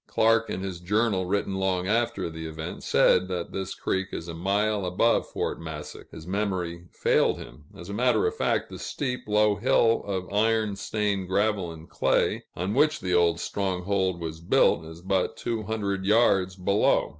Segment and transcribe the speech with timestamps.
[0.07, 4.33] Clark, in his Journal written long after the event, said that this creek is a
[4.33, 9.27] mile above Fort Massac; his memory failed him as a matter of fact, the steep,
[9.27, 14.83] low hill of iron stained gravel and clay, on which the old stronghold was built,
[14.85, 17.09] is but two hundred yards below.